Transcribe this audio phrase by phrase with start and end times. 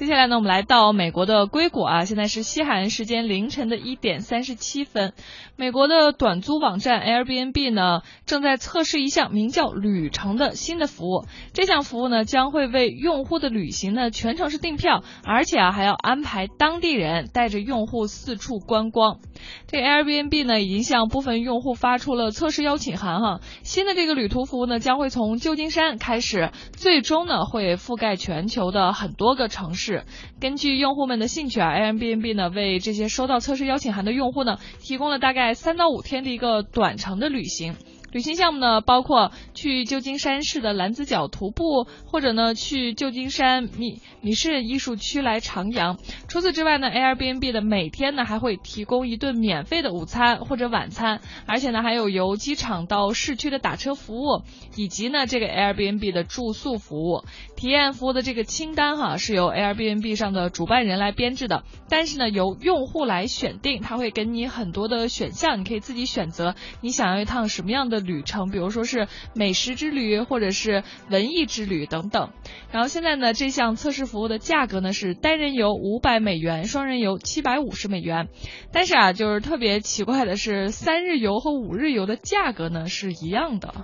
[0.00, 5.12] 接下来呢，我们来到美国的硅谷啊，现在是西海岸时间凌晨的一点三十七分。
[5.56, 11.26] 美国的短租网站 Airbnb 呢，正在测试一项名叫“旅程”的新的服务。
[11.52, 19.18] 这项服务呢，将会为用户的旅行呢全程是订票，而且啊还要安排当地人带着用户四处观光。
[19.66, 23.40] 这 Airbnb 呢，已经向部分用户发出了测试邀请函哈。
[23.64, 29.89] 新的这个旅途服务呢，将会从旧金山开始，最终呢会覆盖全球的很多个城市。
[30.40, 37.74] 根据用户们的兴趣啊，Airbnb 呢为这些收到测试邀请函的用户呢，提供了大概三到五天的一个短程的旅行。
[38.12, 45.96] 旅行项目呢，包括去旧金山市的蓝子角徒步，或者呢去旧金山米米市艺术区来徜徉。
[46.26, 54.42] 除此之外呢，Airbnb 的每天呢还会提供一顿免费的午餐或者晚餐，而且呢还有由机场到市区的打车服务，
[54.76, 57.22] 以及呢这个 Airbnb 的住宿服务。
[57.56, 72.30] 体验服务的这个清单哈是由 Airbnb 上的主办人来编制的，但是呢由用户来选定，他会给你很多的选项，你可以自己选择你想要一趟什么样的旅程，比如说是美食之旅，或者是文艺之旅等等。
[72.72, 78.28] 然后现在呢，这项测试服务的价格呢是单人游五百美元，双人游七百五十美元。
[78.72, 83.74] 但是啊，就是特别奇怪的是，三日游和五日游的价格呢是一样的。